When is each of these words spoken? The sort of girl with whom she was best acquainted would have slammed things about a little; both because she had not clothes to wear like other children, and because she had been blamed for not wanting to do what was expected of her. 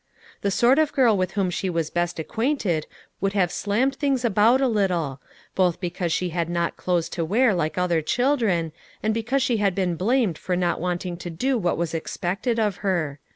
The 0.41 0.49
sort 0.49 0.79
of 0.79 0.93
girl 0.93 1.15
with 1.15 1.33
whom 1.33 1.51
she 1.51 1.69
was 1.69 1.91
best 1.91 2.17
acquainted 2.17 2.87
would 3.19 3.33
have 3.33 3.51
slammed 3.51 3.95
things 3.97 4.25
about 4.25 4.59
a 4.59 4.67
little; 4.67 5.21
both 5.53 5.79
because 5.79 6.11
she 6.11 6.29
had 6.29 6.49
not 6.49 6.75
clothes 6.75 7.07
to 7.09 7.23
wear 7.23 7.53
like 7.53 7.77
other 7.77 8.01
children, 8.01 8.71
and 9.03 9.13
because 9.13 9.43
she 9.43 9.57
had 9.57 9.75
been 9.75 9.95
blamed 9.95 10.39
for 10.39 10.55
not 10.55 10.81
wanting 10.81 11.17
to 11.17 11.29
do 11.29 11.55
what 11.55 11.77
was 11.77 11.93
expected 11.93 12.59
of 12.59 12.77
her. 12.77 13.19